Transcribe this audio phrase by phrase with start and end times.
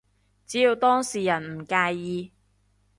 [0.47, 2.31] 只要當事人唔介意